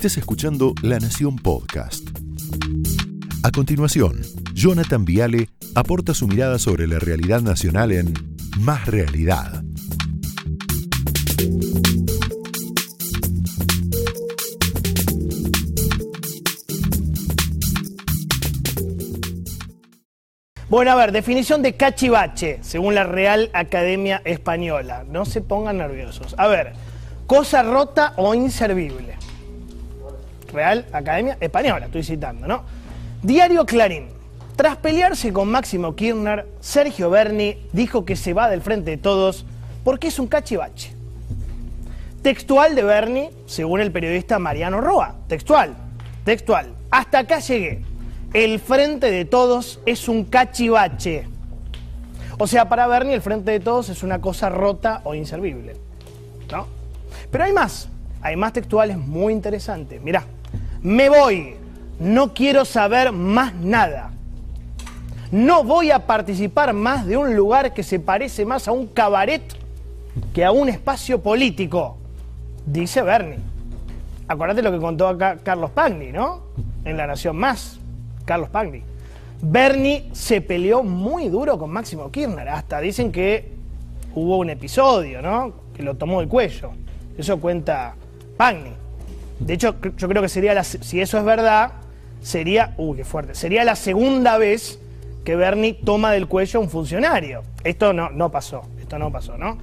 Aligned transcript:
estés 0.00 0.16
escuchando 0.16 0.72
La 0.80 0.98
Nación 0.98 1.36
Podcast. 1.36 2.08
A 3.42 3.50
continuación, 3.50 4.22
Jonathan 4.54 5.04
Viale 5.04 5.50
aporta 5.74 6.14
su 6.14 6.26
mirada 6.26 6.58
sobre 6.58 6.86
la 6.86 6.98
realidad 6.98 7.42
nacional 7.42 7.92
en 7.92 8.14
Más 8.60 8.86
Realidad. 8.86 9.62
Bueno, 20.70 20.92
a 20.92 20.94
ver, 20.94 21.12
definición 21.12 21.60
de 21.60 21.76
cachivache, 21.76 22.60
según 22.62 22.94
la 22.94 23.04
Real 23.04 23.50
Academia 23.52 24.22
Española. 24.24 25.04
No 25.06 25.26
se 25.26 25.42
pongan 25.42 25.76
nerviosos. 25.76 26.34
A 26.38 26.46
ver, 26.46 26.72
cosa 27.26 27.62
rota 27.62 28.14
o 28.16 28.32
inservible. 28.34 29.18
Real 30.52 30.86
Academia 30.92 31.36
Española, 31.40 31.86
estoy 31.86 32.02
citando, 32.02 32.46
¿no? 32.46 32.62
Diario 33.22 33.64
Clarín. 33.66 34.08
Tras 34.56 34.76
pelearse 34.76 35.32
con 35.32 35.50
Máximo 35.50 35.94
Kirchner, 35.94 36.46
Sergio 36.60 37.08
Berni 37.08 37.56
dijo 37.72 38.04
que 38.04 38.16
se 38.16 38.34
va 38.34 38.50
del 38.50 38.60
frente 38.60 38.90
de 38.90 38.96
todos 38.98 39.46
porque 39.84 40.08
es 40.08 40.18
un 40.18 40.26
cachivache. 40.26 40.92
Textual 42.22 42.74
de 42.74 42.82
Berni, 42.82 43.30
según 43.46 43.80
el 43.80 43.90
periodista 43.90 44.38
Mariano 44.38 44.80
Roa. 44.80 45.14
Textual, 45.28 45.74
textual. 46.24 46.74
Hasta 46.90 47.20
acá 47.20 47.38
llegué 47.38 47.82
el 48.32 48.60
frente 48.60 49.10
de 49.10 49.24
todos 49.24 49.80
es 49.86 50.08
un 50.08 50.24
cachivache. 50.24 51.26
O 52.38 52.46
sea, 52.46 52.68
para 52.68 52.86
Bernie 52.86 53.14
el 53.14 53.22
frente 53.22 53.50
de 53.50 53.60
todos 53.60 53.88
es 53.88 54.02
una 54.02 54.20
cosa 54.20 54.48
rota 54.48 55.00
o 55.04 55.14
inservible. 55.14 55.74
¿No? 56.50 56.66
Pero 57.30 57.44
hay 57.44 57.52
más, 57.52 57.88
hay 58.22 58.36
más 58.36 58.52
textuales 58.52 58.96
muy 58.96 59.32
interesantes. 59.32 60.00
Mirá, 60.00 60.24
me 60.82 61.08
voy, 61.08 61.56
no 61.98 62.32
quiero 62.32 62.64
saber 62.64 63.12
más 63.12 63.54
nada. 63.54 64.12
No 65.30 65.62
voy 65.62 65.90
a 65.90 66.06
participar 66.06 66.72
más 66.72 67.06
de 67.06 67.16
un 67.16 67.36
lugar 67.36 67.72
que 67.72 67.82
se 67.82 68.00
parece 68.00 68.44
más 68.44 68.66
a 68.66 68.72
un 68.72 68.86
cabaret 68.86 69.42
que 70.34 70.44
a 70.44 70.50
un 70.50 70.68
espacio 70.68 71.22
político, 71.22 71.96
dice 72.66 73.02
Bernie. 73.02 73.38
Acuérdate 74.26 74.62
lo 74.62 74.72
que 74.72 74.78
contó 74.78 75.08
acá 75.08 75.38
Carlos 75.42 75.70
Pagni, 75.70 76.12
¿no? 76.12 76.42
En 76.84 76.96
La 76.96 77.06
Nación 77.06 77.36
Más. 77.36 77.78
Carlos 78.24 78.48
Pagni. 78.48 78.82
Bernie 79.42 80.08
se 80.12 80.40
peleó 80.40 80.82
muy 80.82 81.28
duro 81.28 81.58
con 81.58 81.70
Máximo 81.70 82.10
Kirchner. 82.10 82.48
Hasta 82.48 82.80
dicen 82.80 83.10
que 83.10 83.52
hubo 84.14 84.38
un 84.38 84.50
episodio, 84.50 85.20
¿no? 85.22 85.52
Que 85.74 85.82
lo 85.82 85.96
tomó 85.96 86.20
del 86.20 86.28
cuello. 86.28 86.70
Eso 87.18 87.40
cuenta 87.40 87.94
Pagni. 88.36 88.79
De 89.40 89.54
hecho, 89.54 89.76
yo 89.96 90.08
creo 90.08 90.22
que 90.22 90.28
sería 90.28 90.54
la, 90.54 90.62
si 90.64 91.00
eso 91.00 91.18
es 91.18 91.24
verdad, 91.24 91.72
sería, 92.22 92.74
uy, 92.76 92.98
qué 92.98 93.04
fuerte, 93.04 93.34
sería 93.34 93.64
la 93.64 93.74
segunda 93.74 94.38
vez 94.38 94.78
que 95.24 95.34
Bernie 95.36 95.74
toma 95.74 96.12
del 96.12 96.28
cuello 96.28 96.60
a 96.60 96.62
un 96.62 96.70
funcionario. 96.70 97.42
Esto 97.64 97.92
no, 97.92 98.10
no 98.10 98.30
pasó, 98.30 98.62
esto 98.80 98.98
no 98.98 99.10
pasó, 99.10 99.36
¿no? 99.36 99.58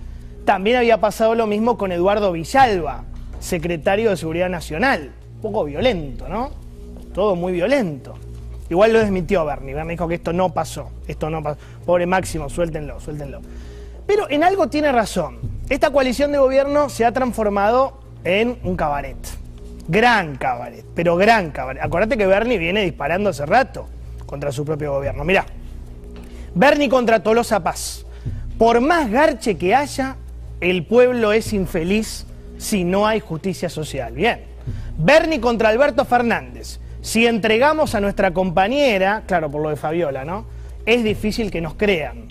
También 0.46 0.78
había 0.78 1.00
pasado 1.00 1.36
lo 1.36 1.46
mismo 1.46 1.78
con 1.78 1.92
Eduardo 1.92 2.32
Villalba, 2.32 3.04
secretario 3.40 4.10
de 4.10 4.18
Seguridad 4.18 4.50
Nacional. 4.50 5.12
Un 5.36 5.42
poco 5.42 5.66
violento, 5.66 6.28
¿no? 6.28 6.52
Todo 7.14 7.36
muy 7.36 7.54
violento. 7.54 8.16
Igual 8.70 8.94
lo 8.94 9.00
desmintió 9.00 9.46
Bernie. 9.46 9.74
Bernie 9.74 9.92
dijo 9.92 10.08
que 10.08 10.16
esto 10.16 10.34
no 10.34 10.54
pasó. 10.54 10.90
Esto 11.08 11.30
no 11.30 11.44
pasó. 11.44 11.60
Pobre 11.86 12.06
Máximo, 12.06 12.50
suéltenlo, 12.50 13.00
suéltenlo. 13.00 13.42
Pero 14.06 14.30
en 14.30 14.44
algo 14.44 14.68
tiene 14.68 14.92
razón. 14.92 15.40
Esta 15.70 15.92
coalición 15.92 16.32
de 16.32 16.38
gobierno 16.38 16.90
se 16.90 17.06
ha 17.06 17.12
transformado 17.12 18.00
en 18.24 18.58
un 18.64 18.76
cabaret. 18.76 19.18
Gran 19.88 20.36
cabaret, 20.36 20.86
pero 20.94 21.16
gran 21.16 21.52
cabaret. 21.52 21.82
Acordate 21.82 22.18
que 22.18 22.28
Bernie 22.28 22.58
viene 22.58 22.82
disparando 22.82 23.30
hace 23.30 23.46
rato 23.46 23.88
contra 24.26 24.52
su 24.52 24.66
propio 24.66 24.94
gobierno. 24.94 25.24
Mirá, 25.24 25.46
Bernie 26.54 26.90
contra 26.90 27.22
Tolosa 27.22 27.64
Paz. 27.64 28.06
Por 28.58 28.82
más 28.82 29.10
garche 29.12 29.58
que 29.58 29.76
haya, 29.76 30.18
el 30.60 30.86
pueblo 30.86 31.32
es 31.32 31.54
infeliz 31.54 32.26
si 32.58 32.84
no 32.84 33.06
hay 33.06 33.20
justicia 33.20 33.70
social. 33.70 34.14
Bien. 34.14 34.42
Bernie 34.98 35.40
contra 35.40 35.70
Alberto 35.70 36.04
Fernández. 36.04 36.80
Si 37.02 37.28
entregamos 37.28 37.96
a 37.96 38.02
nuestra 38.02 38.34
compañera, 38.34 39.24
claro, 39.28 39.50
por 39.50 39.62
lo 39.62 39.70
de 39.70 39.76
Fabiola, 39.76 40.26
¿no? 40.26 40.46
Es 40.86 41.04
difícil 41.04 41.52
que 41.52 41.62
nos 41.62 41.76
crean. 41.76 42.26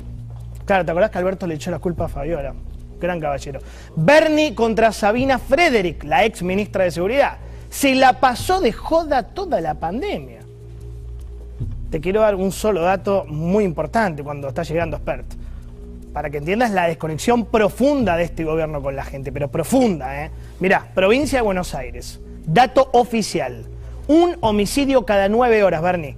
Claro, 0.65 0.85
¿te 0.85 0.91
acordás 0.91 1.11
que 1.11 1.19
Alberto 1.19 1.47
le 1.47 1.55
echó 1.55 1.71
la 1.71 1.79
culpa 1.79 2.07
a 2.07 2.09
Fabiola? 2.09 2.53
Gran 3.01 3.21
caballero. 3.21 3.61
Bernie 3.95 4.55
contra 4.55 4.93
Sabina 4.93 5.39
Frederick, 5.39 6.03
la 6.03 6.25
ex 6.25 6.43
ministra 6.43 6.85
de 6.85 6.91
Seguridad. 6.91 7.39
Se 7.77 7.95
la 7.95 8.21
pasó 8.21 8.63
de 8.63 8.73
joda 8.73 9.23
toda 9.23 9.61
la 9.61 9.75
pandemia. 9.75 10.39
Te 11.91 12.01
quiero 12.01 12.23
dar 12.23 12.35
un 12.35 12.51
solo 12.51 12.81
dato 12.81 13.27
muy 13.29 13.65
importante 13.65 14.25
cuando 14.25 14.49
está 14.49 14.63
llegando 14.63 14.97
Spert. 14.97 15.27
Para 16.15 16.31
que 16.31 16.39
entiendas 16.39 16.71
la 16.71 16.87
desconexión 16.87 17.45
profunda 17.45 18.17
de 18.17 18.25
este 18.25 18.45
gobierno 18.45 18.81
con 18.81 18.97
la 18.97 19.05
gente, 19.05 19.31
pero 19.31 19.49
profunda, 19.49 20.25
¿eh? 20.25 20.31
Mirá, 20.59 20.89
provincia 20.95 21.41
de 21.41 21.43
Buenos 21.43 21.75
Aires. 21.75 22.19
Dato 22.47 22.89
oficial. 22.95 23.67
Un 24.09 24.39
homicidio 24.41 25.05
cada 25.05 25.29
nueve 25.29 25.63
horas, 25.63 25.83
Bernie. 25.83 26.17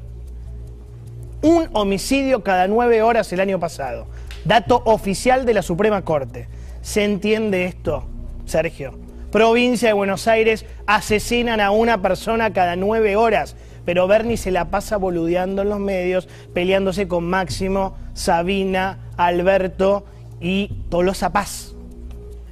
Un 1.43 1.69
homicidio 1.73 2.45
cada 2.45 2.69
nueve 2.69 3.03
horas 3.03 3.33
el 3.33 3.41
año 3.41 3.59
pasado. 3.59 4.07
Dato 4.45 4.81
oficial 4.85 5.45
de 5.45 5.55
la 5.55 5.63
Suprema 5.63 6.03
Corte. 6.03 6.47
¿Se 6.83 7.03
entiende 7.03 7.65
esto, 7.65 8.05
Sergio? 8.47 9.08
Provincia 9.31 9.89
de 9.89 9.93
Buenos 9.93 10.27
Aires 10.27 10.65
asesinan 10.87 11.61
a 11.61 11.71
una 11.71 12.01
persona 12.01 12.53
cada 12.53 12.77
nueve 12.77 13.17
horas, 13.17 13.57
pero 13.85 14.07
Bernie 14.07 14.39
se 14.39 14.51
la 14.51 14.71
pasa 14.71 14.97
boludeando 14.97 15.63
en 15.63 15.69
los 15.69 15.81
medios, 15.81 16.29
peleándose 16.55 17.09
con 17.09 17.25
Máximo, 17.29 17.97
Sabina, 18.15 18.99
Alberto 19.19 20.07
y 20.41 20.69
Tolosa 20.89 21.31
Paz. 21.31 21.75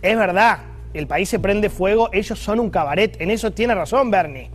Es 0.03 0.17
verdad, 0.19 0.59
el 0.93 1.07
país 1.07 1.29
se 1.31 1.39
prende 1.39 1.71
fuego, 1.71 2.11
ellos 2.13 2.39
son 2.39 2.61
un 2.61 2.71
cabaret, 2.71 3.21
en 3.21 3.31
eso 3.31 3.53
tiene 3.53 3.75
razón 3.75 4.11
Bernie. 4.11 4.51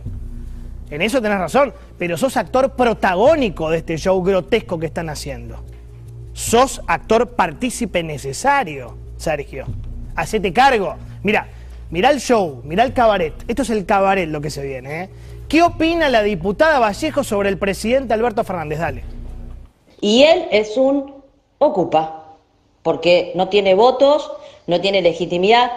En 0.90 1.02
eso 1.02 1.22
tenés 1.22 1.38
razón, 1.38 1.72
pero 1.98 2.16
sos 2.16 2.36
actor 2.36 2.76
protagónico 2.76 3.70
de 3.70 3.78
este 3.78 3.96
show 3.96 4.22
grotesco 4.22 4.78
que 4.78 4.86
están 4.86 5.08
haciendo. 5.08 5.64
Sos 6.34 6.82
actor 6.86 7.30
partícipe 7.30 8.02
necesario, 8.02 8.96
Sergio. 9.16 9.66
Hacete 10.14 10.52
cargo. 10.52 10.96
Mira, 11.22 11.48
mira 11.92 12.10
el 12.10 12.18
show, 12.18 12.60
mira 12.64 12.82
el 12.82 12.92
cabaret. 12.92 13.32
Esto 13.46 13.62
es 13.62 13.70
el 13.70 13.86
cabaret 13.86 14.28
lo 14.28 14.40
que 14.40 14.50
se 14.50 14.66
viene. 14.66 15.04
¿eh? 15.04 15.08
¿Qué 15.48 15.62
opina 15.62 16.08
la 16.08 16.24
diputada 16.24 16.80
Vallejo 16.80 17.22
sobre 17.22 17.48
el 17.48 17.58
presidente 17.58 18.12
Alberto 18.12 18.42
Fernández? 18.42 18.80
Dale. 18.80 19.04
Y 20.00 20.24
él 20.24 20.48
es 20.50 20.76
un 20.76 21.22
ocupa, 21.58 22.24
porque 22.82 23.30
no 23.36 23.48
tiene 23.48 23.74
votos, 23.74 24.32
no 24.66 24.80
tiene 24.80 25.00
legitimidad, 25.00 25.70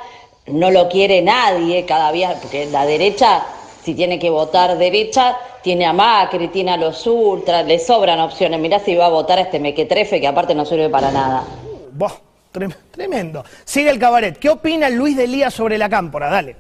no 0.48 0.72
lo 0.72 0.90
quiere 0.90 1.22
nadie 1.22 1.86
cada 1.86 2.12
día, 2.12 2.36
porque 2.42 2.66
la 2.66 2.88
derecha 2.88 3.46
si 3.86 3.94
tiene 3.94 4.18
que 4.18 4.32
votar 4.32 4.80
derecha, 4.80 5.38
tiene 5.62 5.86
a 5.86 5.94
Macri, 5.94 6.48
tiene 6.48 6.72
a 6.72 6.78
los 6.78 7.06
ultras, 7.06 7.68
le 7.68 7.78
sobran 7.78 8.20
opciones. 8.20 8.60
Mirá 8.60 8.80
si 8.80 8.96
va 8.96 9.06
a 9.06 9.10
votar 9.10 9.38
a 9.38 9.42
este 9.42 9.60
mequetrefe 9.60 10.20
que 10.20 10.26
aparte 10.26 10.56
no 10.56 10.66
sirve 10.66 10.90
para 10.90 11.12
nada. 11.12 11.44
Tremendo. 12.92 13.44
Sigue 13.64 13.90
el 13.90 14.00
cabaret. 14.00 14.38
¿Qué 14.38 14.50
opina 14.50 14.90
Luis 14.90 15.16
de 15.18 15.28
Lía 15.28 15.50
sobre 15.50 15.78
la 15.78 15.90
cámpora? 15.90 16.30
Dale. 16.30 16.56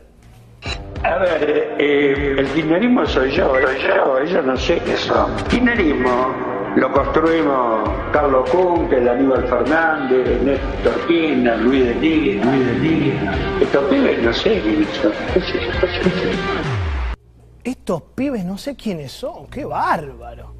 A 1.03 1.17
ver, 1.17 1.75
eh, 1.77 2.35
el 2.39 2.47
kirchnerismo 2.47 3.05
soy 3.05 3.31
yo, 3.31 3.53
soy 3.61 3.77
yo, 3.81 4.19
ellos 4.19 4.45
no 4.45 4.57
sé 4.57 4.81
qué 4.85 4.97
son. 4.97 5.35
Kirchnerismo 5.49 6.33
lo 6.75 6.91
construimos 6.91 7.89
Carlos 8.11 8.49
Cunque, 8.49 8.97
Aníbal 8.97 9.47
Fernández, 9.47 10.41
Néstor 10.41 11.07
Kirchner, 11.07 11.59
Luis 11.59 11.85
de 11.85 11.95
Lía, 11.95 12.43
Luis 12.43 12.65
de 12.65 12.73
Lía. 12.79 13.33
Estos 13.61 13.83
pibes 13.85 14.23
no 14.23 14.33
sé 14.33 14.61
quiénes 14.61 14.89
son 14.89 15.13
estos 17.65 18.01
pibes 18.13 18.45
no 18.45 18.57
sé 18.57 18.75
quiénes 18.75 19.11
son, 19.11 19.47
qué 19.47 19.65
bárbaro. 19.65 20.54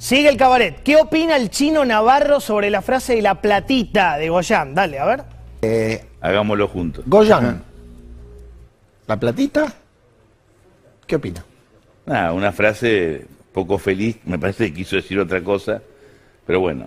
Sigue 0.00 0.30
el 0.30 0.38
cabaret. 0.38 0.82
¿Qué 0.82 0.96
opina 0.96 1.36
el 1.36 1.50
chino 1.50 1.84
Navarro 1.84 2.40
sobre 2.40 2.70
la 2.70 2.80
frase 2.80 3.16
de 3.16 3.20
la 3.22 3.34
platita 3.34 4.16
de 4.16 4.30
Goyán? 4.30 4.74
Dale, 4.74 4.98
a 4.98 5.04
ver. 5.04 5.24
Eh, 5.60 6.02
Hagámoslo 6.22 6.68
juntos. 6.68 7.04
Goyán. 7.06 7.62
¿La 9.06 9.20
platita? 9.20 9.70
¿Qué 11.06 11.16
opina? 11.16 11.44
Nada, 12.06 12.32
una 12.32 12.50
frase 12.50 13.26
poco 13.52 13.76
feliz, 13.76 14.16
me 14.24 14.38
parece 14.38 14.68
que 14.68 14.74
quiso 14.74 14.96
decir 14.96 15.18
otra 15.18 15.44
cosa, 15.44 15.82
pero 16.46 16.60
bueno, 16.60 16.86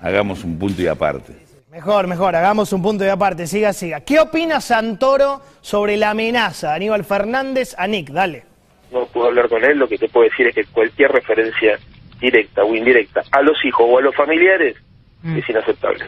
hagamos 0.00 0.44
un 0.44 0.60
punto 0.60 0.80
y 0.80 0.86
aparte. 0.86 1.32
Mejor, 1.72 2.06
mejor, 2.06 2.36
hagamos 2.36 2.72
un 2.72 2.82
punto 2.82 3.02
de 3.02 3.10
aparte, 3.10 3.48
siga, 3.48 3.72
siga. 3.72 4.00
¿Qué 4.02 4.20
opina 4.20 4.60
Santoro 4.60 5.42
sobre 5.60 5.96
la 5.96 6.10
amenaza 6.10 6.72
Aníbal 6.72 7.04
Fernández 7.04 7.74
a 7.76 7.88
Nick? 7.88 8.10
Dale. 8.10 8.44
No 8.92 9.06
puedo 9.06 9.26
hablar 9.26 9.48
con 9.48 9.64
él, 9.64 9.78
lo 9.78 9.88
que 9.88 9.98
te 9.98 10.08
puedo 10.08 10.28
decir 10.28 10.46
es 10.46 10.54
que 10.54 10.64
cualquier 10.64 11.10
referencia 11.12 11.78
directa 12.20 12.64
o 12.64 12.74
indirecta 12.74 13.22
a 13.30 13.42
los 13.42 13.62
hijos 13.64 13.86
o 13.88 13.98
a 13.98 14.02
los 14.02 14.14
familiares 14.14 14.76
mm. 15.22 15.38
es 15.38 15.48
inaceptable. 15.48 16.06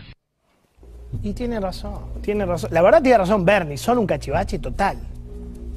Y 1.23 1.33
tiene 1.33 1.61
razón, 1.61 2.23
tiene 2.23 2.47
razón. 2.47 2.71
La 2.73 2.83
verdad 2.83 3.03
tiene 3.03 3.19
razón 3.19 3.45
Bernie, 3.45 3.77
son 3.77 3.99
un 3.99 4.07
cachivache 4.07 4.59
total. 4.59 4.99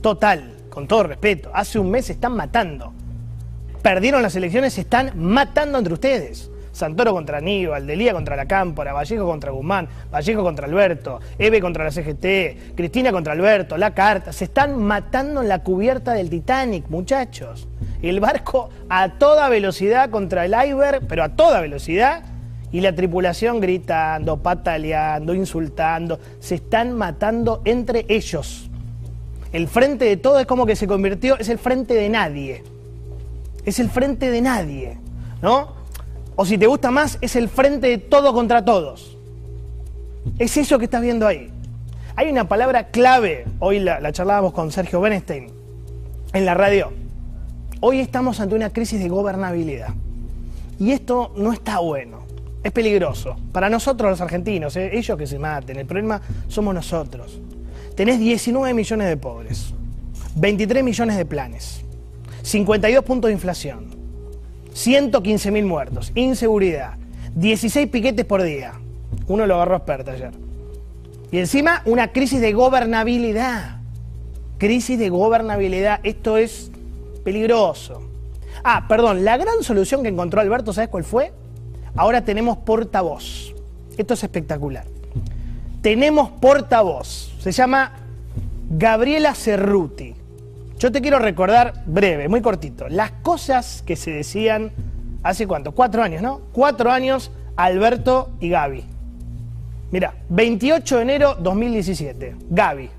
Total. 0.01 0.57
con 0.69 0.87
todo 0.87 1.03
respeto, 1.03 1.51
hace 1.53 1.77
un 1.77 1.91
mes 1.91 2.05
se 2.07 2.13
están 2.13 2.35
matando. 2.35 2.93
Perdieron 3.81 4.21
las 4.21 4.35
elecciones, 4.35 4.73
se 4.73 4.81
están 4.81 5.11
matando 5.15 5.77
entre 5.77 5.93
ustedes. 5.93 6.49
Santoro 6.73 7.13
contra 7.13 7.37
Aníbal, 7.37 7.87
Delía 7.87 8.13
contra 8.13 8.35
la 8.35 8.47
Cámpora, 8.47 8.91
Vallejo 8.93 9.25
contra 9.25 9.51
Guzmán, 9.51 9.87
Vallejo 10.11 10.43
contra 10.43 10.67
Alberto, 10.67 11.19
Eve 11.37 11.61
contra 11.61 11.85
la 11.85 11.91
CGT, 11.91 12.75
Cristina 12.75 13.11
contra 13.11 13.33
Alberto, 13.33 13.77
La 13.77 13.93
Carta. 13.93 14.33
Se 14.33 14.45
están 14.45 14.81
matando 14.83 15.41
en 15.41 15.47
la 15.47 15.59
cubierta 15.59 16.13
del 16.13 16.29
Titanic, 16.29 16.89
muchachos. 16.89 17.67
El 18.01 18.19
barco 18.19 18.69
a 18.89 19.17
toda 19.19 19.47
velocidad 19.49 20.09
contra 20.09 20.45
el 20.45 20.53
iceberg, 20.53 21.07
pero 21.07 21.23
a 21.23 21.29
toda 21.29 21.61
velocidad. 21.61 22.23
Y 22.71 22.81
la 22.81 22.95
tripulación 22.95 23.61
gritando, 23.61 24.37
pataleando, 24.37 25.35
insultando. 25.35 26.19
Se 26.39 26.55
están 26.55 26.93
matando 26.93 27.61
entre 27.65 28.07
ellos. 28.09 28.67
El 29.51 29.67
frente 29.67 30.05
de 30.05 30.17
todo 30.17 30.39
es 30.39 30.47
como 30.47 30.65
que 30.65 30.75
se 30.75 30.87
convirtió, 30.87 31.37
es 31.37 31.49
el 31.49 31.59
frente 31.59 31.93
de 31.93 32.09
nadie. 32.09 32.63
Es 33.63 33.79
el 33.79 33.91
frente 33.91 34.31
de 34.31 34.41
nadie, 34.41 34.97
¿no? 35.43 35.82
O 36.35 36.45
si 36.45 36.57
te 36.57 36.67
gusta 36.67 36.89
más, 36.91 37.17
es 37.21 37.35
el 37.35 37.49
frente 37.49 37.87
de 37.87 37.97
todo 37.97 38.33
contra 38.33 38.65
todos. 38.65 39.17
Es 40.39 40.57
eso 40.57 40.79
que 40.79 40.85
estás 40.85 41.01
viendo 41.01 41.27
ahí. 41.27 41.51
Hay 42.15 42.29
una 42.29 42.47
palabra 42.47 42.87
clave, 42.87 43.45
hoy 43.59 43.79
la, 43.79 44.11
charlábamos 44.11 44.53
con 44.53 44.71
Sergio 44.71 45.01
Benestein 45.01 45.47
en 46.33 46.45
la 46.45 46.53
radio. 46.53 46.91
Hoy 47.81 47.99
estamos 47.99 48.39
ante 48.39 48.55
una 48.55 48.71
crisis 48.71 48.99
de 48.99 49.09
gobernabilidad. 49.09 49.93
Y 50.79 50.91
esto 50.91 51.33
no 51.35 51.53
está 51.53 51.79
bueno, 51.79 52.25
es 52.63 52.71
peligroso. 52.71 53.35
Para 53.51 53.69
nosotros 53.69 54.09
los 54.09 54.21
argentinos, 54.21 54.75
¿eh? 54.75 54.91
ellos 54.93 55.17
que 55.17 55.27
se 55.27 55.37
maten, 55.37 55.77
el 55.77 55.85
problema 55.85 56.21
somos 56.47 56.73
nosotros. 56.73 57.39
Tenés 57.95 58.19
19 58.19 58.73
millones 58.73 59.07
de 59.07 59.17
pobres, 59.17 59.73
23 60.35 60.83
millones 60.83 61.17
de 61.17 61.25
planes, 61.25 61.81
52 62.41 63.03
puntos 63.03 63.29
de 63.29 63.33
inflación, 63.33 63.92
115.000 64.73 65.65
muertos, 65.65 66.11
inseguridad, 66.15 66.93
16 67.35 67.89
piquetes 67.89 68.25
por 68.25 68.43
día. 68.43 68.73
Uno 69.27 69.45
lo 69.45 69.55
agarró 69.55 69.77
experto 69.77 70.11
ayer. 70.11 70.31
Y 71.31 71.39
encima 71.39 71.81
una 71.85 72.11
crisis 72.11 72.41
de 72.41 72.53
gobernabilidad. 72.53 73.77
Crisis 74.57 74.99
de 74.99 75.09
gobernabilidad. 75.09 75.99
Esto 76.03 76.37
es 76.37 76.71
peligroso. 77.23 78.03
Ah, 78.63 78.85
perdón, 78.87 79.25
la 79.25 79.37
gran 79.37 79.63
solución 79.63 80.03
que 80.03 80.09
encontró 80.09 80.41
Alberto, 80.41 80.73
¿sabes 80.73 80.89
cuál 80.89 81.03
fue? 81.03 81.33
Ahora 81.95 82.23
tenemos 82.23 82.57
portavoz. 82.57 83.53
Esto 83.97 84.13
es 84.13 84.23
espectacular. 84.23 84.85
Tenemos 85.81 86.29
portavoz. 86.29 87.33
Se 87.39 87.51
llama 87.51 87.93
Gabriela 88.69 89.35
Cerruti. 89.35 90.15
Yo 90.83 90.91
te 90.91 90.99
quiero 90.99 91.17
recordar, 91.17 91.75
breve, 91.85 92.27
muy 92.27 92.41
cortito, 92.41 92.89
las 92.89 93.11
cosas 93.11 93.81
que 93.87 93.95
se 93.95 94.11
decían 94.11 94.73
hace 95.23 95.47
cuánto, 95.47 95.71
cuatro 95.71 96.03
años, 96.03 96.21
¿no? 96.21 96.41
Cuatro 96.51 96.91
años, 96.91 97.31
Alberto 97.55 98.31
y 98.41 98.49
Gaby. 98.49 98.83
Mira, 99.91 100.15
28 100.27 100.97
de 100.97 101.01
enero 101.01 101.35
2017, 101.35 102.35
Gaby. 102.49 102.89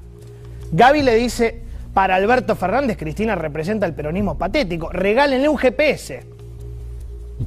Gaby 0.72 1.02
le 1.02 1.14
dice, 1.16 1.60
para 1.92 2.14
Alberto 2.14 2.56
Fernández, 2.56 2.96
Cristina 2.96 3.34
representa 3.34 3.84
el 3.84 3.92
peronismo 3.92 4.38
patético, 4.38 4.88
regálenle 4.88 5.46
un 5.50 5.58
GPS. 5.58 6.22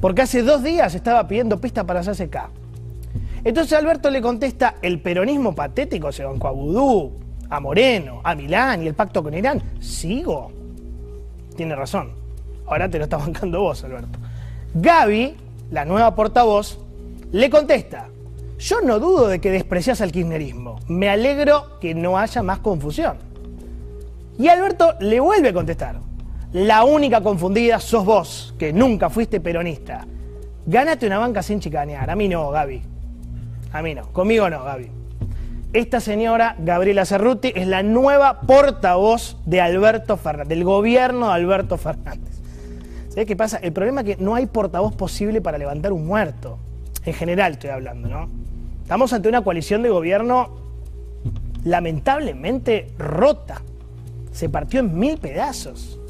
Porque 0.00 0.22
hace 0.22 0.44
dos 0.44 0.62
días 0.62 0.94
estaba 0.94 1.26
pidiendo 1.26 1.60
pista 1.60 1.82
para 1.82 2.02
CK. 2.02 2.36
Entonces 3.42 3.76
Alberto 3.76 4.08
le 4.08 4.22
contesta, 4.22 4.76
el 4.82 5.00
peronismo 5.00 5.56
patético 5.56 6.12
se 6.12 6.22
bancó 6.24 6.46
a 6.46 6.52
a 7.50 7.60
Moreno, 7.60 8.20
a 8.24 8.34
Milán 8.34 8.82
y 8.82 8.86
el 8.86 8.94
pacto 8.94 9.22
con 9.22 9.34
Irán, 9.34 9.62
sigo. 9.80 10.52
Tiene 11.56 11.74
razón. 11.74 12.12
Ahora 12.66 12.88
te 12.88 12.98
lo 12.98 13.04
está 13.04 13.16
bancando 13.16 13.60
vos, 13.60 13.82
Alberto. 13.84 14.18
Gaby, 14.74 15.34
la 15.70 15.84
nueva 15.84 16.14
portavoz, 16.14 16.78
le 17.32 17.50
contesta, 17.50 18.08
yo 18.58 18.80
no 18.80 18.98
dudo 18.98 19.28
de 19.28 19.40
que 19.40 19.50
desprecias 19.50 20.00
al 20.00 20.12
kirchnerismo, 20.12 20.80
me 20.88 21.08
alegro 21.08 21.78
que 21.80 21.94
no 21.94 22.18
haya 22.18 22.42
más 22.42 22.58
confusión. 22.58 23.16
Y 24.38 24.48
Alberto 24.48 24.94
le 25.00 25.20
vuelve 25.20 25.48
a 25.48 25.52
contestar, 25.52 26.00
la 26.52 26.84
única 26.84 27.22
confundida 27.22 27.80
sos 27.80 28.04
vos, 28.04 28.54
que 28.58 28.72
nunca 28.72 29.10
fuiste 29.10 29.40
peronista. 29.40 30.06
Gánate 30.66 31.06
una 31.06 31.18
banca 31.18 31.42
sin 31.42 31.60
chicanear, 31.60 32.08
a 32.10 32.16
mí 32.16 32.28
no, 32.28 32.50
Gaby. 32.50 32.82
A 33.72 33.82
mí 33.82 33.94
no, 33.94 34.12
conmigo 34.12 34.48
no, 34.48 34.64
Gaby. 34.64 34.97
Esta 35.74 36.00
señora, 36.00 36.56
Gabriela 36.58 37.04
Cerruti, 37.04 37.52
es 37.54 37.66
la 37.66 37.82
nueva 37.82 38.40
portavoz 38.40 39.36
de 39.44 39.60
Alberto 39.60 40.16
Fernández, 40.16 40.48
del 40.48 40.64
gobierno 40.64 41.26
de 41.26 41.34
Alberto 41.34 41.76
Fernández. 41.76 42.40
¿Sabes 43.10 43.26
qué 43.26 43.36
pasa? 43.36 43.58
El 43.58 43.72
problema 43.72 44.00
es 44.00 44.06
que 44.06 44.22
no 44.22 44.34
hay 44.34 44.46
portavoz 44.46 44.94
posible 44.96 45.42
para 45.42 45.58
levantar 45.58 45.92
un 45.92 46.06
muerto. 46.06 46.58
En 47.04 47.12
general 47.12 47.52
estoy 47.52 47.68
hablando, 47.68 48.08
¿no? 48.08 48.30
Estamos 48.82 49.12
ante 49.12 49.28
una 49.28 49.44
coalición 49.44 49.82
de 49.82 49.90
gobierno 49.90 50.56
lamentablemente 51.64 52.90
rota. 52.96 53.60
Se 54.32 54.48
partió 54.48 54.80
en 54.80 54.98
mil 54.98 55.18
pedazos. 55.18 56.00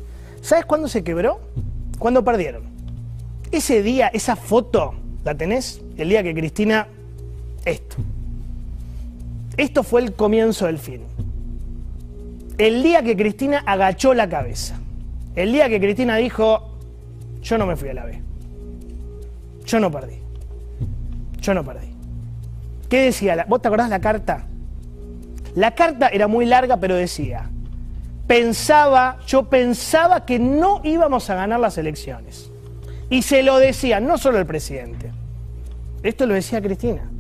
¿Sabes 0.41 0.67
cuándo 0.67 0.87
se 0.87 1.03
quebró? 1.03 1.41
Cuando 1.99 2.25
perdieron. 2.25 2.63
Ese 3.51 3.83
día, 3.83 4.07
esa 4.07 4.37
foto, 4.37 4.95
¿la 5.25 5.35
tenés? 5.35 5.83
El 5.97 6.11
día 6.11 6.23
que 6.23 6.33
Cristina... 6.33 6.87
Esto. 7.65 7.97
Esto 9.59 9.83
fue 9.83 10.03
el 10.03 10.15
comienzo 10.15 10.67
del 10.67 10.79
fin. 10.79 11.03
El 12.59 12.83
día 12.83 13.03
que 13.03 13.17
Cristina 13.17 13.63
agachó 13.67 14.15
la 14.15 14.29
cabeza. 14.29 14.79
El 15.35 15.53
día 15.53 15.69
que 15.69 15.81
Cristina 15.81 16.17
dijo, 16.17 16.77
yo 17.43 17.59
no 17.59 17.67
me 17.67 17.75
fui 17.75 17.89
a 17.89 17.95
la 17.95 18.05
B. 18.05 18.23
Yo 19.67 19.81
no 19.81 19.91
perdí. 19.91 20.21
Yo 21.41 21.55
no 21.55 21.65
perdí. 21.65 21.89
¿Qué 22.89 23.03
decía? 23.03 23.45
¿Vos 23.49 23.61
te 23.61 23.67
acordás 23.67 23.91
la 23.91 24.01
carta? 24.01 24.47
La 25.57 25.75
carta 25.75 26.07
era 26.07 26.29
muy 26.29 26.47
larga, 26.47 26.77
pero 26.77 26.95
decía, 26.95 27.51
pensaba, 28.29 29.19
yo 29.27 29.51
pensaba 29.51 30.25
que 30.25 30.39
no 30.39 30.81
íbamos 30.85 31.31
a 31.31 31.35
ganar 31.35 31.59
las 31.59 31.79
elecciones. 31.79 32.49
Y 33.11 33.23
se 33.23 33.43
lo 33.43 33.59
decía 33.59 33.99
no 33.99 34.19
solo 34.19 34.39
el 34.39 34.47
presidente. 34.47 35.11
Esto 36.05 36.27
lo 36.27 36.35
decía 36.35 36.63
Cristina. 36.63 37.11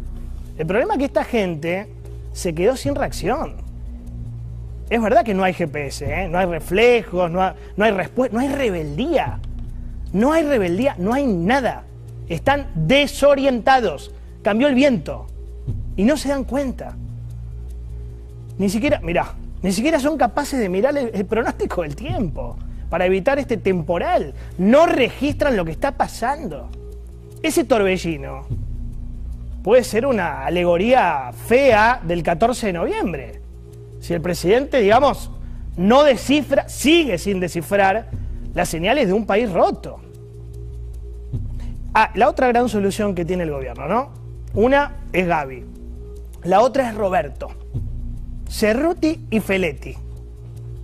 El 0.56 0.66
problema 0.66 0.94
es 0.94 0.98
que 0.98 1.04
esta 1.06 1.24
gente 1.24 1.97
se 2.38 2.54
quedó 2.54 2.76
sin 2.76 2.94
reacción. 2.94 3.56
Es 4.88 5.02
verdad 5.02 5.24
que 5.24 5.34
no 5.34 5.42
hay 5.42 5.52
GPS, 5.52 6.04
¿eh? 6.04 6.28
no 6.28 6.38
hay 6.38 6.46
reflejos, 6.46 7.28
no 7.30 7.42
hay, 7.42 7.54
no 7.76 7.84
hay 7.84 7.90
respuesta, 7.90 8.32
no 8.32 8.40
hay 8.40 8.48
rebeldía. 8.48 9.40
No 10.12 10.32
hay 10.32 10.44
rebeldía, 10.44 10.94
no 10.98 11.12
hay 11.12 11.26
nada. 11.26 11.82
Están 12.28 12.68
desorientados. 12.76 14.12
Cambió 14.42 14.68
el 14.68 14.76
viento. 14.76 15.26
Y 15.96 16.04
no 16.04 16.16
se 16.16 16.28
dan 16.28 16.44
cuenta. 16.44 16.96
Ni 18.56 18.68
siquiera, 18.68 19.00
mirá, 19.00 19.34
ni 19.60 19.72
siquiera 19.72 19.98
son 19.98 20.16
capaces 20.16 20.60
de 20.60 20.68
mirar 20.68 20.96
el 20.96 21.26
pronóstico 21.26 21.82
del 21.82 21.96
tiempo 21.96 22.56
para 22.88 23.04
evitar 23.04 23.40
este 23.40 23.56
temporal. 23.56 24.32
No 24.58 24.86
registran 24.86 25.56
lo 25.56 25.64
que 25.64 25.72
está 25.72 25.96
pasando. 25.96 26.70
Ese 27.42 27.64
torbellino 27.64 28.46
puede 29.62 29.84
ser 29.84 30.06
una 30.06 30.44
alegoría 30.44 31.30
fea 31.46 32.00
del 32.02 32.22
14 32.22 32.68
de 32.68 32.72
noviembre. 32.72 33.40
Si 34.00 34.14
el 34.14 34.20
presidente, 34.20 34.80
digamos, 34.80 35.30
no 35.76 36.04
descifra, 36.04 36.68
sigue 36.68 37.18
sin 37.18 37.40
descifrar 37.40 38.10
las 38.54 38.68
señales 38.68 39.06
de 39.08 39.12
un 39.12 39.26
país 39.26 39.50
roto. 39.50 40.00
Ah, 41.94 42.10
la 42.14 42.28
otra 42.28 42.48
gran 42.48 42.68
solución 42.68 43.14
que 43.14 43.24
tiene 43.24 43.44
el 43.44 43.50
gobierno, 43.50 43.88
¿no? 43.88 44.10
Una 44.54 44.96
es 45.12 45.26
Gaby, 45.26 45.64
la 46.44 46.60
otra 46.60 46.88
es 46.88 46.94
Roberto, 46.94 47.48
Cerruti 48.48 49.26
y 49.30 49.40
Feletti. 49.40 49.94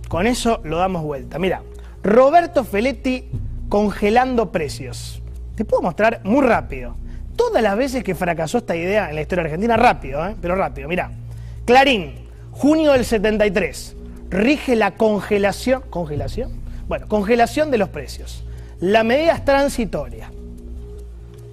Con 0.07 0.27
eso 0.27 0.61
lo 0.63 0.77
damos 0.77 1.03
vuelta. 1.03 1.39
Mira, 1.39 1.63
Roberto 2.03 2.63
Feletti 2.63 3.29
congelando 3.69 4.51
precios. 4.51 5.21
Te 5.55 5.65
puedo 5.65 5.81
mostrar 5.81 6.21
muy 6.23 6.45
rápido 6.45 6.95
todas 7.35 7.61
las 7.61 7.77
veces 7.77 8.03
que 8.03 8.15
fracasó 8.15 8.59
esta 8.59 8.75
idea 8.75 9.09
en 9.09 9.15
la 9.15 9.21
historia 9.21 9.45
argentina, 9.45 9.77
rápido, 9.77 10.25
¿eh? 10.25 10.35
pero 10.41 10.55
rápido, 10.55 10.87
mira. 10.87 11.11
Clarín, 11.65 12.27
junio 12.51 12.93
del 12.93 13.05
73, 13.05 13.95
rige 14.29 14.75
la 14.75 14.91
congelación, 14.91 15.83
¿congelación? 15.89 16.51
Bueno, 16.87 17.07
congelación 17.07 17.71
de 17.71 17.77
los 17.77 17.89
precios. 17.89 18.43
La 18.79 19.03
medida 19.03 19.33
es 19.33 19.45
transitoria. 19.45 20.31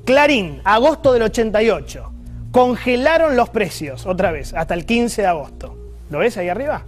Clarín, 0.05 0.61
agosto 0.65 1.12
del 1.12 1.23
88, 1.23 2.12
congelaron 2.51 3.37
los 3.37 3.49
precios 3.49 4.05
otra 4.07 4.33
vez, 4.33 4.53
hasta 4.53 4.75
el 4.75 4.85
15 4.85 5.23
de 5.23 5.29
agosto. 5.29 5.77
¿Lo 6.11 6.19
ves 6.19 6.37
ahí 6.37 6.49
arriba? 6.49 6.83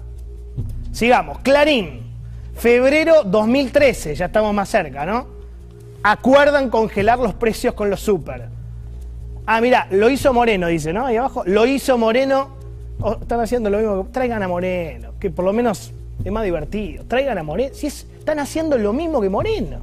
Sigamos, 0.92 1.38
Clarín, 1.40 2.02
febrero 2.54 3.24
2013, 3.24 4.14
ya 4.14 4.26
estamos 4.26 4.52
más 4.52 4.68
cerca, 4.68 5.06
¿no? 5.06 5.26
Acuerdan 6.02 6.68
congelar 6.68 7.18
los 7.18 7.34
precios 7.34 7.74
con 7.74 7.88
los 7.88 8.00
super. 8.00 8.53
Ah, 9.46 9.60
mira, 9.60 9.86
lo 9.90 10.08
hizo 10.08 10.32
Moreno, 10.32 10.68
dice, 10.68 10.92
¿no? 10.92 11.04
Ahí 11.06 11.16
abajo. 11.16 11.42
Lo 11.44 11.66
hizo 11.66 11.98
Moreno. 11.98 12.56
están 13.20 13.40
haciendo 13.40 13.68
lo 13.68 13.78
mismo. 13.78 14.08
Traigan 14.10 14.42
a 14.42 14.48
Moreno, 14.48 15.12
que 15.20 15.30
por 15.30 15.44
lo 15.44 15.52
menos 15.52 15.92
Es 16.24 16.32
más 16.32 16.44
divertido. 16.44 17.04
Traigan 17.04 17.36
a 17.38 17.42
Moreno. 17.42 17.74
Si 17.74 17.88
están 17.88 18.38
haciendo 18.38 18.78
lo 18.78 18.92
mismo 18.92 19.20
que 19.20 19.28
Moreno. 19.28 19.80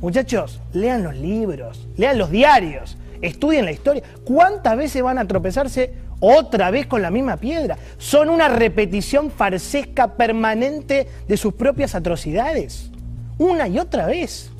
Muchachos, 0.00 0.60
lean 0.72 1.02
los 1.02 1.16
libros, 1.16 1.86
lean 1.96 2.18
los 2.18 2.30
diarios, 2.30 2.96
estudien 3.20 3.64
la 3.64 3.72
historia. 3.72 4.02
¿Cuántas 4.24 4.76
veces 4.76 5.02
van 5.02 5.18
a 5.18 5.26
tropezarse 5.26 5.92
otra 6.20 6.70
vez 6.70 6.86
con 6.86 7.02
la 7.02 7.10
misma 7.10 7.36
piedra? 7.36 7.76
Son 7.98 8.28
una 8.28 8.48
repetición 8.48 9.30
farsesca 9.30 10.14
permanente 10.14 11.08
de 11.26 11.36
sus 11.36 11.54
propias 11.54 11.96
atrocidades. 11.96 12.90
Una 13.38 13.66
y 13.66 13.80
otra 13.80 14.06
vez. 14.06 14.50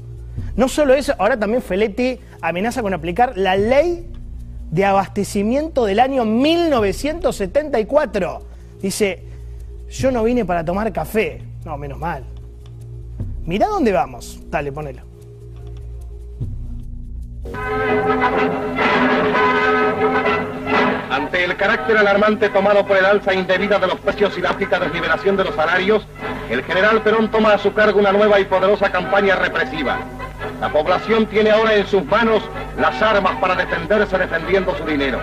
No 0.57 0.69
solo 0.69 0.95
eso, 0.95 1.15
ahora 1.19 1.39
también 1.39 1.63
Feletti 1.63 2.19
amenaza 2.41 2.83
con 2.83 2.93
aplicar 2.93 3.37
la 3.37 3.57
ley 3.57 4.07
de 4.71 4.85
abastecimiento 4.85 5.85
del 5.85 6.01
año 6.01 6.25
1974. 6.25 8.41
Dice, 8.81 9.23
yo 9.91 10.11
no 10.11 10.25
vine 10.25 10.45
para 10.45 10.65
tomar 10.65 10.93
café. 10.93 11.43
No, 11.65 11.79
menos 11.79 11.99
mal. 11.99 12.25
Mirá 13.45 13.67
dónde 13.67 13.93
vamos. 13.93 14.41
Dale, 14.51 14.73
ponelo. 14.73 15.03
Ante 21.11 21.45
el 21.45 21.57
carácter 21.57 21.97
alarmante 21.97 22.51
tomado 22.51 22.87
por 22.87 22.97
el 22.97 23.07
alza 23.07 23.35
indebida 23.35 23.79
de 23.79 23.87
los 23.87 23.99
precios 24.01 24.37
y 24.37 24.43
la 24.43 24.51
áfrica 24.51 24.79
desnivelación 24.79 25.37
de 25.37 25.45
los 25.45 25.55
salarios, 25.55 26.07
el 26.51 26.63
general 26.63 27.03
Perón 27.03 27.31
toma 27.31 27.55
a 27.55 27.59
su 27.59 27.73
cargo 27.73 27.99
una 27.99 28.13
nueva 28.13 28.39
y 28.39 28.45
poderosa 28.45 28.93
campaña 28.93 29.37
represiva. 29.37 29.99
La 30.61 30.71
población 30.71 31.27
tiene 31.27 31.51
ahora 31.51 31.75
en 31.75 31.87
sus 31.87 32.05
manos 32.05 32.43
las 32.79 33.03
armas 33.03 33.37
para 33.41 33.55
defenderse 33.55 34.19
defendiendo 34.19 34.77
su 34.77 34.85
dinero. 34.85 35.21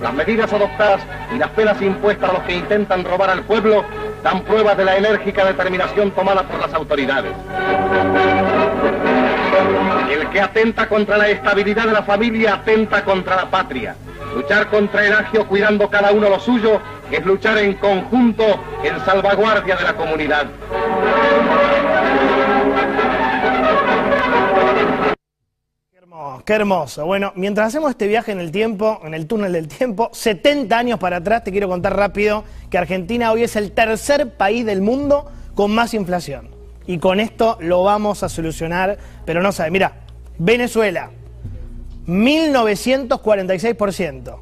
Las 0.00 0.14
medidas 0.14 0.52
adoptadas 0.52 1.00
y 1.34 1.38
las 1.38 1.50
penas 1.50 1.80
impuestas 1.82 2.30
a 2.30 2.32
los 2.34 2.42
que 2.42 2.54
intentan 2.54 3.04
robar 3.04 3.30
al 3.30 3.42
pueblo 3.42 3.84
dan 4.22 4.42
pruebas 4.42 4.76
de 4.76 4.84
la 4.84 4.96
enérgica 4.96 5.44
determinación 5.44 6.10
tomada 6.12 6.42
por 6.42 6.60
las 6.60 6.72
autoridades. 6.72 7.32
El 10.10 10.28
que 10.30 10.40
atenta 10.40 10.88
contra 10.88 11.18
la 11.18 11.28
estabilidad 11.28 11.84
de 11.84 11.92
la 11.92 12.02
familia 12.02 12.54
atenta 12.54 13.04
contra 13.04 13.36
la 13.36 13.50
patria. 13.50 13.96
Luchar 14.34 14.68
contra 14.68 15.06
el 15.06 15.12
agio 15.12 15.46
cuidando 15.46 15.88
cada 15.88 16.12
uno 16.12 16.28
lo 16.28 16.38
suyo 16.38 16.80
es 17.10 17.24
luchar 17.24 17.58
en 17.58 17.74
conjunto 17.74 18.44
en 18.84 19.04
salvaguardia 19.04 19.76
de 19.76 19.84
la 19.84 19.94
comunidad. 19.94 20.46
Qué 26.48 26.54
hermoso. 26.54 27.04
Bueno, 27.04 27.32
mientras 27.36 27.68
hacemos 27.68 27.90
este 27.90 28.06
viaje 28.06 28.32
en 28.32 28.40
el 28.40 28.50
tiempo, 28.50 29.02
en 29.04 29.12
el 29.12 29.26
túnel 29.26 29.52
del 29.52 29.68
tiempo, 29.68 30.08
70 30.14 30.78
años 30.78 30.98
para 30.98 31.18
atrás, 31.18 31.44
te 31.44 31.50
quiero 31.50 31.68
contar 31.68 31.94
rápido 31.94 32.42
que 32.70 32.78
Argentina 32.78 33.30
hoy 33.32 33.42
es 33.42 33.54
el 33.54 33.72
tercer 33.72 34.34
país 34.34 34.64
del 34.64 34.80
mundo 34.80 35.30
con 35.54 35.74
más 35.74 35.92
inflación. 35.92 36.48
Y 36.86 36.96
con 36.96 37.20
esto 37.20 37.58
lo 37.60 37.82
vamos 37.82 38.22
a 38.22 38.30
solucionar, 38.30 38.96
pero 39.26 39.42
no 39.42 39.52
sabe. 39.52 39.70
Mira, 39.70 39.92
Venezuela, 40.38 41.10
1946%. 42.06 44.38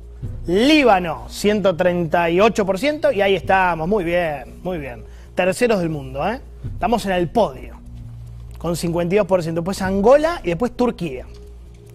Líbano, 0.46 1.26
138%. 1.28 3.16
Y 3.16 3.20
ahí 3.20 3.34
estamos, 3.34 3.88
muy 3.88 4.04
bien, 4.04 4.60
muy 4.62 4.78
bien. 4.78 5.02
Terceros 5.34 5.80
del 5.80 5.88
mundo, 5.88 6.24
¿eh? 6.24 6.40
Estamos 6.72 7.04
en 7.06 7.10
el 7.10 7.28
podio, 7.30 7.80
con 8.58 8.76
52%. 8.76 9.54
Después 9.54 9.82
Angola 9.82 10.40
y 10.44 10.50
después 10.50 10.70
Turquía. 10.76 11.26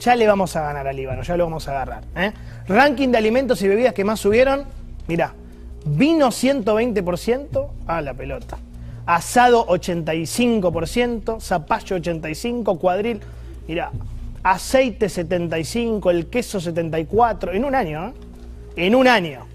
Ya 0.01 0.15
le 0.15 0.25
vamos 0.25 0.55
a 0.55 0.61
ganar 0.61 0.87
al 0.87 0.95
Líbano, 0.95 1.21
ya 1.21 1.37
lo 1.37 1.43
vamos 1.43 1.67
a 1.67 1.71
agarrar. 1.71 2.03
¿eh? 2.15 2.33
Ranking 2.67 3.09
de 3.09 3.19
alimentos 3.19 3.61
y 3.61 3.67
bebidas 3.67 3.93
que 3.93 4.03
más 4.03 4.19
subieron. 4.19 4.65
Mirá, 5.07 5.35
vino 5.85 6.29
120%, 6.29 7.67
a 7.85 8.01
la 8.01 8.15
pelota. 8.15 8.57
Asado 9.05 9.67
85%, 9.67 11.39
zapallo 11.39 11.97
85%, 11.97 12.79
cuadril, 12.79 13.21
mirá, 13.67 13.91
aceite 14.41 15.05
75%, 15.05 16.09
el 16.09 16.27
queso 16.27 16.59
74%, 16.59 17.53
en 17.53 17.63
un 17.63 17.75
año, 17.75 18.07
¿eh? 18.07 18.13
En 18.77 18.95
un 18.95 19.07
año. 19.07 19.45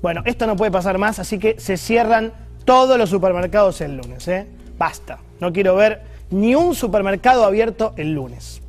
Bueno, 0.00 0.22
esto 0.24 0.46
no 0.46 0.56
puede 0.56 0.70
pasar 0.70 0.96
más, 0.96 1.18
así 1.18 1.38
que 1.38 1.60
se 1.60 1.76
cierran 1.76 2.32
todos 2.64 2.96
los 2.96 3.10
supermercados 3.10 3.82
el 3.82 3.98
lunes, 3.98 4.26
¿eh? 4.28 4.46
Basta. 4.78 5.18
No 5.40 5.52
quiero 5.52 5.76
ver 5.76 6.00
ni 6.30 6.54
un 6.54 6.74
supermercado 6.74 7.44
abierto 7.44 7.92
el 7.98 8.14
lunes. 8.14 8.63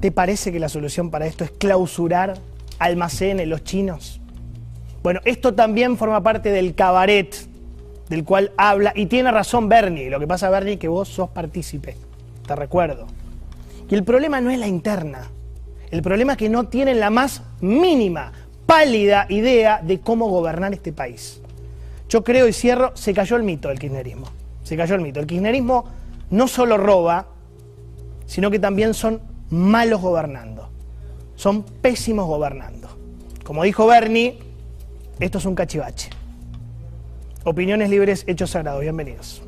¿Te 0.00 0.12
parece 0.12 0.52
que 0.52 0.58
la 0.58 0.68
solución 0.68 1.10
para 1.10 1.26
esto 1.26 1.44
es 1.44 1.50
clausurar 1.52 2.38
almacenes 2.78 3.48
los 3.48 3.64
chinos? 3.64 4.20
Bueno, 5.02 5.20
esto 5.24 5.54
también 5.54 5.96
forma 5.96 6.22
parte 6.22 6.50
del 6.50 6.74
cabaret 6.74 7.34
del 8.08 8.24
cual 8.24 8.52
habla, 8.56 8.92
y 8.94 9.06
tiene 9.06 9.30
razón 9.30 9.68
Bernie, 9.68 10.10
lo 10.10 10.20
que 10.20 10.26
pasa 10.26 10.50
Bernie 10.50 10.78
que 10.78 10.88
vos 10.88 11.08
sos 11.08 11.30
partícipe, 11.30 11.96
te 12.46 12.54
recuerdo. 12.54 13.06
Y 13.88 13.94
el 13.94 14.04
problema 14.04 14.40
no 14.40 14.50
es 14.50 14.58
la 14.58 14.68
interna, 14.68 15.30
el 15.90 16.02
problema 16.02 16.32
es 16.32 16.38
que 16.38 16.48
no 16.48 16.68
tienen 16.68 17.00
la 17.00 17.10
más 17.10 17.42
mínima, 17.60 18.32
pálida 18.66 19.26
idea 19.28 19.80
de 19.82 20.00
cómo 20.00 20.28
gobernar 20.28 20.72
este 20.72 20.92
país. 20.92 21.40
Yo 22.08 22.22
creo 22.22 22.46
y 22.46 22.52
cierro, 22.52 22.92
se 22.96 23.14
cayó 23.14 23.36
el 23.36 23.42
mito 23.42 23.68
del 23.68 23.78
kirchnerismo, 23.78 24.26
se 24.62 24.76
cayó 24.76 24.94
el 24.94 25.00
mito. 25.00 25.20
El 25.20 25.26
kirchnerismo 25.26 25.84
no 26.30 26.48
solo 26.48 26.76
roba, 26.76 27.26
sino 28.26 28.50
que 28.50 28.58
también 28.58 28.94
son 28.94 29.20
malos 29.50 30.00
gobernando. 30.00 30.70
Son 31.36 31.62
pésimos 31.62 32.26
gobernando. 32.26 32.88
Como 33.44 33.64
dijo 33.64 33.86
Bernie, 33.86 34.38
esto 35.20 35.38
es 35.38 35.44
un 35.44 35.54
cachivache. 35.54 36.10
Opiniones 37.44 37.90
libres, 37.90 38.24
hechos 38.26 38.50
sagrados. 38.50 38.80
Bienvenidos. 38.80 39.42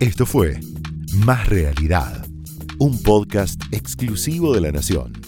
Esto 0.00 0.26
fue 0.26 0.60
Más 1.24 1.48
Realidad, 1.48 2.24
un 2.78 3.02
podcast 3.02 3.60
exclusivo 3.72 4.54
de 4.54 4.60
La 4.60 4.72
Nación. 4.72 5.27